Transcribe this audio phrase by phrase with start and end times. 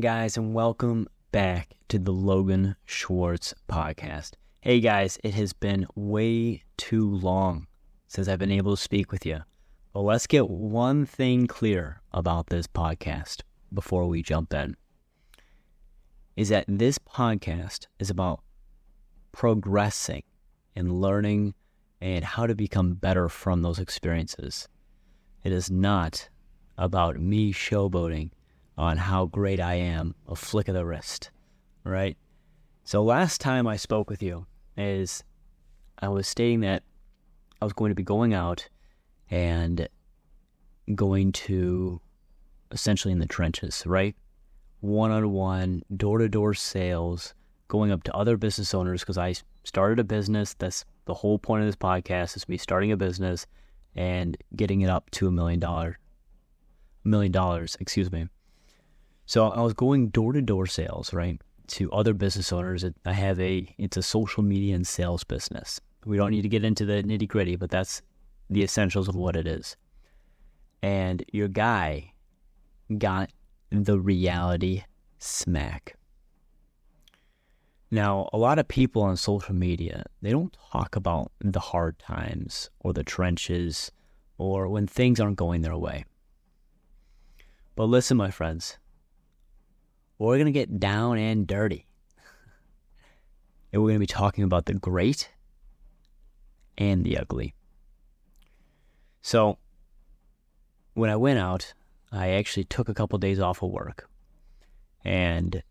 [0.00, 4.32] guys, and welcome back to the Logan Schwartz podcast.
[4.60, 7.66] Hey, guys, it has been way too long
[8.08, 9.40] since I've been able to speak with you.
[9.92, 13.42] But let's get one thing clear about this podcast
[13.72, 14.76] before we jump in
[16.36, 18.40] is that this podcast is about
[19.32, 20.22] progressing
[20.74, 21.54] and learning
[22.00, 24.68] and how to become better from those experiences.
[25.42, 26.28] It is not
[26.76, 28.30] about me showboating
[28.76, 31.30] on how great I am, a flick of the wrist,
[31.84, 32.16] right?
[32.84, 34.46] So last time I spoke with you
[34.76, 35.22] is
[35.98, 36.82] I was stating that
[37.62, 38.68] I was going to be going out
[39.30, 39.88] and
[40.94, 42.00] going to
[42.72, 44.14] essentially in the trenches, right?
[44.80, 47.32] One on one, door to door sales,
[47.68, 50.54] going up to other business owners because I started a business.
[50.54, 53.46] That's the whole point of this podcast is me starting a business
[53.94, 55.98] and getting it up to a million dollar,
[57.04, 58.28] million dollars, excuse me.
[59.26, 62.84] So I was going door to door sales, right, to other business owners.
[63.04, 65.80] I have a it's a social media and sales business.
[66.04, 68.02] We don't need to get into the nitty gritty, but that's
[68.50, 69.76] the essentials of what it is.
[70.82, 72.12] And your guy
[72.98, 73.30] got
[73.70, 74.84] the reality
[75.18, 75.96] smack.
[77.90, 82.68] Now, a lot of people on social media, they don't talk about the hard times
[82.80, 83.90] or the trenches
[84.36, 86.04] or when things aren't going their way.
[87.76, 88.78] But listen, my friends,
[90.18, 91.86] we're going to get down and dirty.
[93.72, 95.30] and we're going to be talking about the great
[96.78, 97.54] and the ugly.
[99.22, 99.58] So,
[100.94, 101.74] when I went out,
[102.12, 104.08] I actually took a couple of days off of work.
[105.04, 105.62] And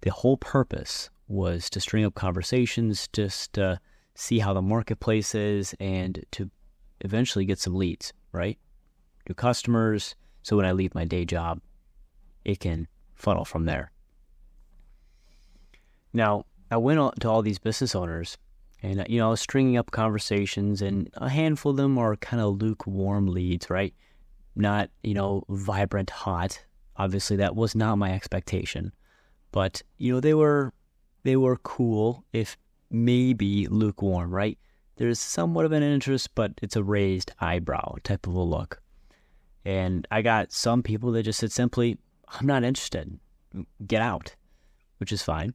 [0.00, 3.80] the whole purpose was to string up conversations, just to
[4.14, 6.50] see how the marketplace is, and to
[7.00, 8.58] eventually get some leads, right?
[9.28, 10.14] New customers.
[10.42, 11.60] So when I leave my day job,
[12.44, 13.92] it can funnel from there.
[16.12, 18.38] Now, I went to all these business owners
[18.82, 22.42] and, you know, I was stringing up conversations, and a handful of them are kind
[22.42, 23.94] of lukewarm leads, right?
[24.56, 26.60] Not, you know, vibrant, hot.
[26.96, 28.92] Obviously, that was not my expectation.
[29.52, 30.72] But, you know, they were
[31.22, 32.56] they were cool, if
[32.90, 34.58] maybe lukewarm, right?
[34.96, 38.82] There's somewhat of an interest, but it's a raised eyebrow type of a look.
[39.64, 41.98] And I got some people that just said simply,
[42.32, 43.18] I'm not interested.
[43.86, 44.34] Get out,
[44.98, 45.54] which is fine.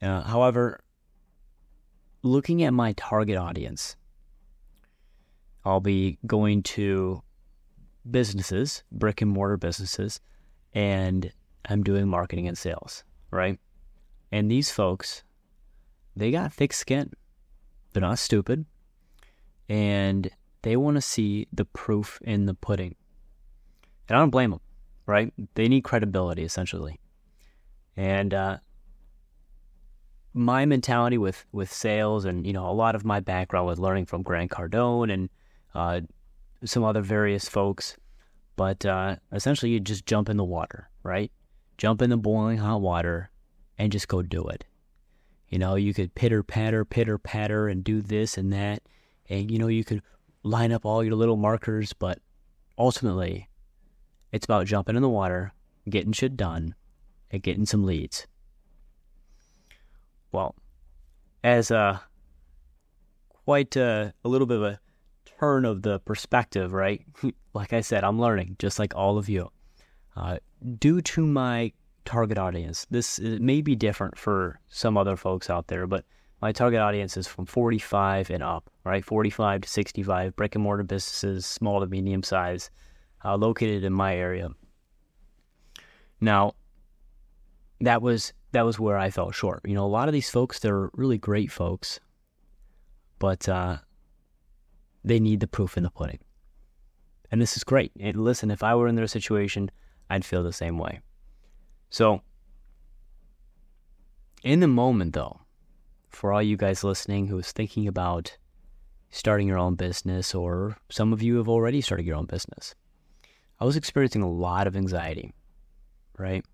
[0.00, 0.80] Uh, however,
[2.22, 3.96] looking at my target audience,
[5.64, 7.22] I'll be going to
[8.08, 10.20] businesses, brick and mortar businesses,
[10.72, 11.32] and
[11.68, 13.58] I'm doing marketing and sales, right?
[14.30, 15.24] And these folks,
[16.14, 17.12] they got thick skin.
[17.92, 18.66] They're not stupid.
[19.68, 20.30] And
[20.62, 22.94] they want to see the proof in the pudding.
[24.08, 24.60] And I don't blame them
[25.08, 25.32] right?
[25.54, 27.00] They need credibility essentially.
[27.96, 28.58] And uh,
[30.32, 34.06] my mentality with with sales, and you know, a lot of my background with learning
[34.06, 35.28] from Grant Cardone and
[35.74, 36.02] uh,
[36.64, 37.96] some other various folks.
[38.54, 41.32] But uh, essentially, you just jump in the water, right?
[41.76, 43.30] Jump in the boiling hot water
[43.78, 44.64] and just go do it.
[45.48, 48.82] You know, you could pitter patter, pitter patter, and do this and that.
[49.30, 50.02] And, you know, you could
[50.42, 52.18] line up all your little markers, but
[52.76, 53.48] ultimately,
[54.32, 55.52] it's about jumping in the water,
[55.88, 56.74] getting shit done,
[57.30, 58.26] and getting some leads.
[60.32, 60.54] Well,
[61.42, 62.02] as a
[63.44, 64.80] quite a, a little bit of a
[65.38, 67.02] turn of the perspective, right?
[67.54, 69.50] like I said, I'm learning, just like all of you.
[70.16, 70.38] Uh,
[70.78, 71.72] due to my
[72.04, 76.04] target audience, this may be different for some other folks out there, but
[76.42, 79.04] my target audience is from 45 and up, right?
[79.04, 82.70] 45 to 65, brick and mortar businesses, small to medium size
[83.24, 84.50] uh, located in my area.
[86.20, 86.54] Now,
[87.80, 89.60] that was that was where I fell short.
[89.64, 92.00] You know, a lot of these folks, they're really great folks,
[93.18, 93.78] but uh,
[95.04, 96.20] they need the proof in the pudding.
[97.30, 97.92] And this is great.
[98.00, 99.70] And listen, if I were in their situation,
[100.08, 101.00] I'd feel the same way.
[101.90, 102.22] So,
[104.42, 105.40] in the moment, though,
[106.08, 108.36] for all you guys listening who is thinking about
[109.10, 112.74] starting your own business, or some of you have already started your own business,
[113.60, 115.32] I was experiencing a lot of anxiety,
[116.16, 116.44] right?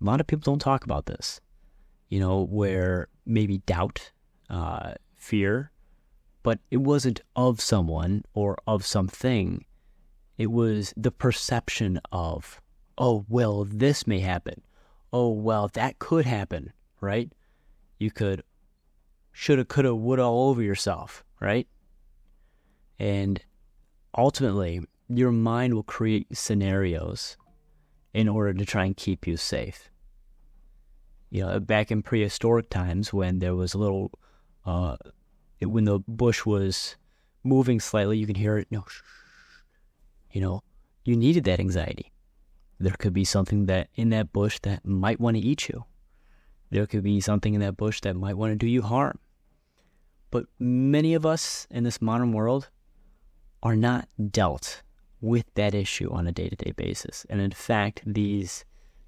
[0.00, 1.40] A lot of people don't talk about this,
[2.08, 4.12] you know, where maybe doubt,
[4.48, 5.70] uh, fear,
[6.42, 9.64] but it wasn't of someone or of something.
[10.36, 12.60] It was the perception of,
[12.98, 14.62] oh, well, this may happen.
[15.12, 17.30] Oh, well, that could happen, right?
[17.98, 18.42] You could
[19.32, 21.68] shoulda, coulda, woulda all over yourself, right?
[22.98, 23.42] And
[24.16, 27.36] ultimately, your mind will create scenarios
[28.12, 29.90] in order to try and keep you safe.
[31.30, 34.12] You know, back in prehistoric times when there was a little,
[34.64, 34.96] uh,
[35.60, 36.96] when the bush was
[37.42, 38.68] moving slightly, you could hear it.
[38.70, 38.84] You know,
[40.30, 40.62] you know,
[41.04, 42.12] you needed that anxiety.
[42.78, 45.84] There could be something that in that bush that might want to eat you.
[46.70, 49.18] There could be something in that bush that might want to do you harm.
[50.30, 52.68] But many of us in this modern world
[53.62, 54.82] are not dealt
[55.24, 57.26] with that issue on a day to day basis.
[57.30, 58.64] And in fact, these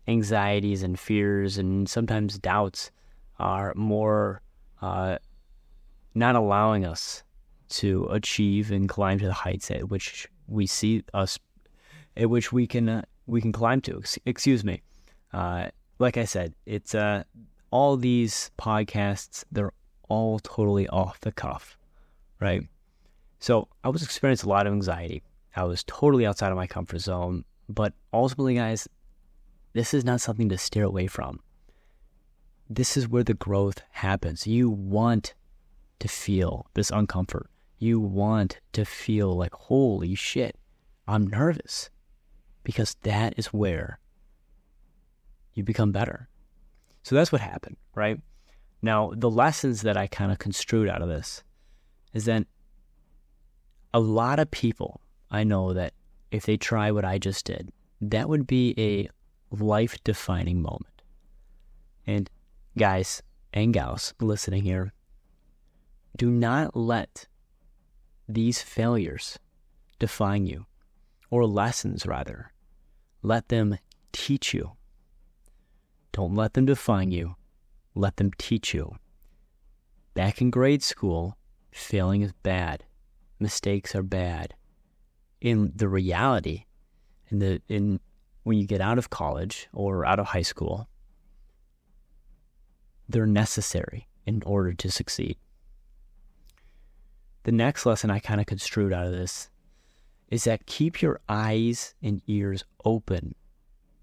[0.08, 2.90] anxieties and fears and sometimes doubts
[3.38, 4.40] are more
[4.80, 5.18] uh,
[6.14, 7.22] not allowing us
[7.68, 11.38] to achieve and climb to the heights at which we see us,
[12.16, 14.02] at which we can uh, we can climb to.
[14.24, 14.80] Excuse me.
[15.32, 15.68] Uh,
[15.98, 17.24] like I said, it's uh,
[17.70, 19.44] all these podcasts.
[19.52, 19.72] They're
[20.08, 21.76] all totally off the cuff,
[22.40, 22.62] right?
[23.40, 25.22] So I was experiencing a lot of anxiety.
[25.56, 27.44] I was totally outside of my comfort zone.
[27.68, 28.86] But ultimately, guys,
[29.72, 31.40] this is not something to steer away from.
[32.68, 34.46] This is where the growth happens.
[34.46, 35.34] You want
[35.98, 37.46] to feel this uncomfort.
[37.78, 40.56] You want to feel like, holy shit,
[41.08, 41.90] I'm nervous.
[42.62, 43.98] Because that is where
[45.54, 46.28] you become better.
[47.02, 48.20] So that's what happened, right?
[48.82, 51.42] Now, the lessons that I kind of construed out of this
[52.12, 52.46] is that
[53.94, 55.00] a lot of people
[55.30, 55.92] I know that
[56.30, 59.08] if they try what I just did, that would be a
[59.54, 61.02] life defining moment.
[62.06, 62.30] And
[62.78, 64.92] guys and gals listening here,
[66.16, 67.26] do not let
[68.28, 69.38] these failures
[69.98, 70.66] define you,
[71.30, 72.52] or lessons rather.
[73.22, 73.78] Let them
[74.12, 74.72] teach you.
[76.12, 77.36] Don't let them define you,
[77.94, 78.96] let them teach you.
[80.14, 81.36] Back in grade school,
[81.70, 82.84] failing is bad,
[83.38, 84.54] mistakes are bad.
[85.46, 86.64] In the reality,
[87.30, 88.00] in the in
[88.42, 90.88] when you get out of college or out of high school,
[93.08, 95.36] they're necessary in order to succeed.
[97.44, 99.48] The next lesson I kind of construed out of this
[100.32, 103.36] is that keep your eyes and ears open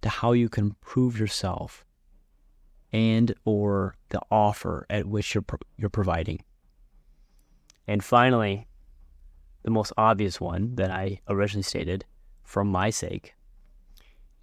[0.02, 1.84] to how you can prove yourself
[2.94, 5.44] and or the offer at which you're
[5.76, 6.40] you're providing.
[7.86, 8.70] And finally,
[9.64, 12.06] the most obvious one that I originally stated
[12.44, 13.34] for my sake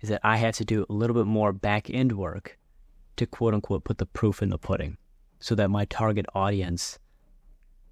[0.00, 2.58] is that I had to do a little bit more back end work
[3.16, 4.96] to quote unquote put the proof in the pudding
[5.38, 6.98] so that my target audience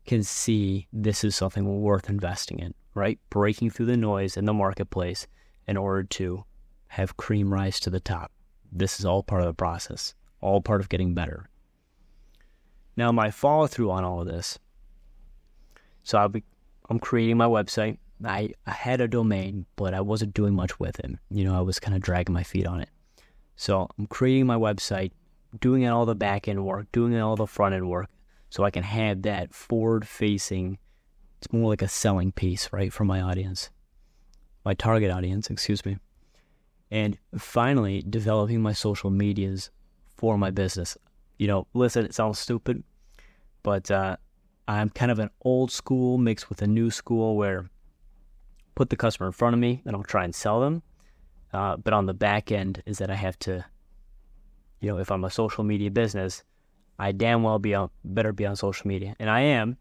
[0.06, 3.18] can see this is something worth investing in, right?
[3.28, 5.26] Breaking through the noise in the marketplace
[5.66, 6.44] in order to
[6.88, 8.32] have cream rise to the top.
[8.72, 11.50] This is all part of the process, all part of getting better.
[12.96, 14.58] Now, my follow through on all of this.
[16.02, 16.42] So I'll be,
[16.88, 17.98] I'm creating my website.
[18.24, 21.10] I, I had a domain, but I wasn't doing much with it.
[21.30, 22.88] You know, I was kind of dragging my feet on it.
[23.56, 25.12] So I'm creating my website,
[25.60, 28.08] doing all the back end work, doing all the front end work,
[28.50, 30.78] so I can have that forward facing.
[31.38, 33.70] It's more like a selling piece, right, for my audience,
[34.64, 35.98] my target audience, excuse me.
[36.90, 39.70] And finally, developing my social medias
[40.16, 40.96] for my business.
[41.38, 42.82] You know, listen, it sounds stupid,
[43.62, 44.16] but uh,
[44.68, 47.70] I'm kind of an old school mixed with a new school where
[48.74, 50.82] put the customer in front of me and I'll try and sell them.
[51.52, 53.64] Uh, but on the back end is that I have to,
[54.80, 56.44] you know, if I'm a social media business,
[56.98, 59.78] I damn well be on, better be on social media, and I am,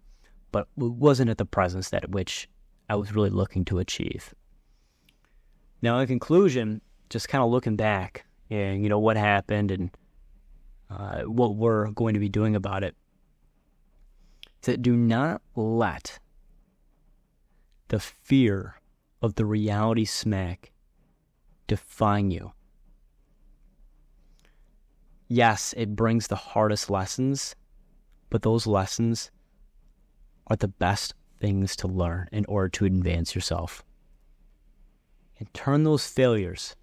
[0.51, 2.47] but wasn't at the presence that which
[2.89, 4.33] I was really looking to achieve.
[5.81, 9.91] Now, in conclusion, just kind of looking back and you know what happened and
[10.89, 12.95] uh, what we're going to be doing about it,
[14.61, 16.19] that do not let
[17.87, 18.75] the fear
[19.21, 20.71] of the reality smack
[21.67, 22.51] define you.
[25.27, 27.55] Yes, it brings the hardest lessons,
[28.29, 29.31] but those lessons
[30.47, 33.83] are the best things to learn in order to advance yourself.
[35.39, 36.75] And turn those failures,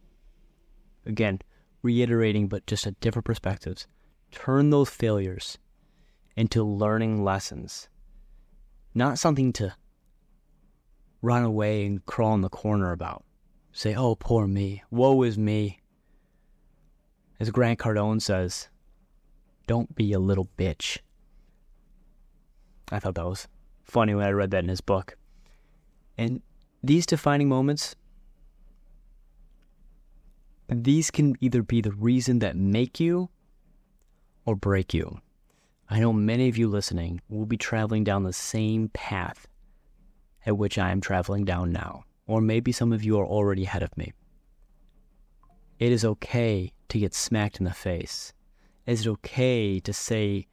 [1.07, 1.41] again,
[1.83, 3.87] reiterating, but just at different perspectives,
[4.31, 5.59] turn those failures
[6.37, 7.89] into learning lessons,
[8.95, 9.75] not something to
[11.23, 13.25] run away and crawl in the corner about.
[13.73, 14.83] Say, oh, poor me.
[14.91, 15.81] Woe is me.
[17.41, 18.69] As Grant Cardone says,
[19.67, 20.99] don't be a little bitch.
[22.93, 23.49] I thought that was
[23.83, 25.17] funny when I read that in his book.
[26.17, 26.43] And
[26.83, 27.97] these defining moments,
[30.69, 33.31] these can either be the reason that make you
[34.45, 35.21] or break you.
[35.89, 39.47] I know many of you listening will be traveling down the same path
[40.47, 43.83] at which I am traveling down now, or maybe some of you are already ahead
[43.83, 44.13] of me.
[45.79, 48.33] It is okay to get smacked in the face.
[48.87, 50.47] is it okay to say,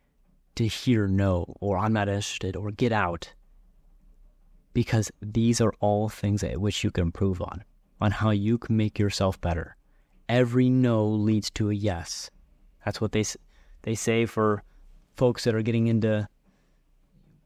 [0.55, 3.33] to hear no, or I'm not interested, or get out?
[4.73, 7.63] Because these are all things at which you can improve on,
[7.99, 9.75] on how you can make yourself better.
[10.27, 12.29] Every no leads to a yes.
[12.85, 13.25] That's what they
[13.83, 14.63] they say for
[15.21, 16.27] folks that are getting into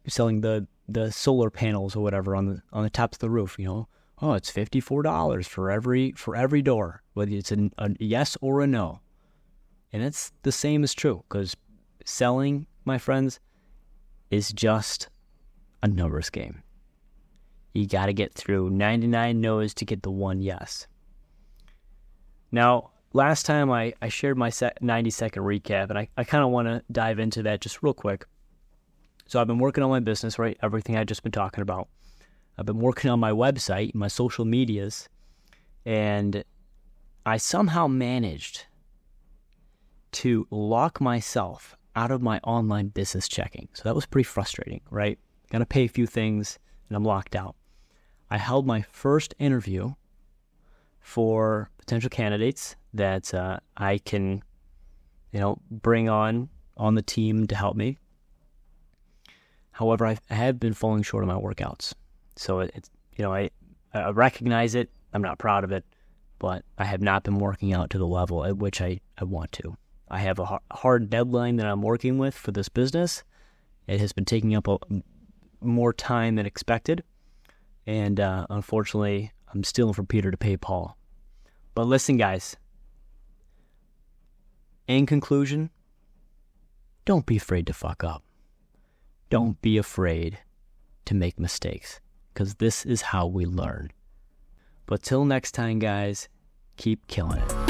[0.08, 3.58] selling the the solar panels or whatever on the on the tops of the roof.
[3.60, 3.88] You know,
[4.22, 8.38] oh, it's fifty four dollars for every for every door, whether it's a, a yes
[8.40, 9.02] or a no.
[9.92, 11.58] And it's the same is true because
[12.06, 13.42] selling, my friends,
[14.32, 15.10] is just
[15.84, 16.64] a numbers game.
[17.74, 20.88] You got to get through 99 no's to get the one yes.
[22.54, 26.50] Now, last time I, I shared my 90 second recap, and I, I kind of
[26.52, 28.26] want to dive into that just real quick.
[29.28, 30.58] So, I've been working on my business, right?
[30.62, 31.88] Everything I've just been talking about.
[32.58, 35.10] I've been working on my website, my social medias,
[35.86, 36.44] and
[37.26, 38.66] I somehow managed
[40.12, 43.68] to lock myself out of my online business checking.
[43.74, 45.18] So that was pretty frustrating, right?
[45.52, 47.56] Got to pay a few things and I'm locked out.
[48.30, 49.94] I held my first interview
[51.06, 54.42] for potential candidates that uh, I can,
[55.32, 58.00] you know, bring on on the team to help me.
[59.70, 61.94] However, I have been falling short of my workouts,
[62.36, 63.52] so it's you know I
[63.94, 64.90] I recognize it.
[65.14, 65.86] I'm not proud of it,
[66.40, 69.52] but I have not been working out to the level at which I, I want
[69.54, 69.78] to.
[70.10, 73.24] I have a hard deadline that I'm working with for this business.
[73.86, 74.78] It has been taking up a,
[75.62, 77.04] more time than expected.
[77.86, 80.98] And uh, unfortunately, I'm stealing from Peter to pay Paul.
[81.74, 82.56] But listen, guys.
[84.88, 85.72] In conclusion,
[87.06, 88.24] don't be afraid to fuck up.
[89.30, 90.40] Don't be afraid
[91.06, 92.00] to make mistakes
[92.34, 93.92] because this is how we learn.
[94.86, 96.30] But till next time, guys,
[96.78, 97.65] keep killing it.